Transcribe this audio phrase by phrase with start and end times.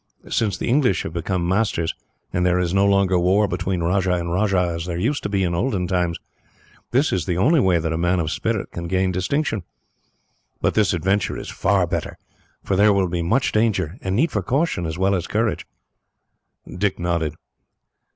[0.29, 1.93] Since the English have become masters,
[2.33, 5.43] and there is no longer war between rajah and rajah, as there used to be
[5.43, 6.17] in olden times,
[6.89, 9.61] this is the only way that a man of spirit can gain distinction.
[10.59, 12.17] But this adventure is far better,
[12.63, 15.67] for there will be much danger, and need for caution as well as courage."
[16.67, 17.35] Dick nodded.